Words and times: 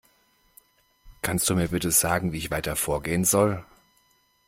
Kannst 1.21 1.47
du 1.47 1.55
mir 1.55 1.67
bitte 1.67 1.91
sagen, 1.91 2.31
wie 2.31 2.39
ich 2.39 2.49
weiter 2.49 2.75
vorgehen 2.75 3.23
soll? 3.23 3.63